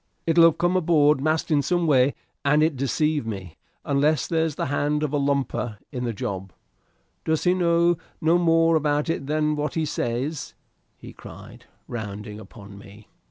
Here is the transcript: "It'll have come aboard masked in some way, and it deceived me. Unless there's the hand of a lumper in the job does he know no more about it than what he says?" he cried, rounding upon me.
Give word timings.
"It'll 0.25 0.45
have 0.45 0.57
come 0.57 0.75
aboard 0.75 1.21
masked 1.21 1.51
in 1.51 1.61
some 1.61 1.85
way, 1.85 2.15
and 2.43 2.63
it 2.63 2.75
deceived 2.75 3.27
me. 3.27 3.57
Unless 3.85 4.25
there's 4.25 4.55
the 4.55 4.65
hand 4.65 5.03
of 5.03 5.13
a 5.13 5.19
lumper 5.19 5.77
in 5.91 6.05
the 6.05 6.11
job 6.11 6.51
does 7.23 7.43
he 7.43 7.53
know 7.53 7.99
no 8.19 8.39
more 8.39 8.75
about 8.75 9.11
it 9.11 9.27
than 9.27 9.55
what 9.55 9.75
he 9.75 9.85
says?" 9.85 10.55
he 10.97 11.13
cried, 11.13 11.65
rounding 11.87 12.39
upon 12.39 12.79
me. 12.79 13.09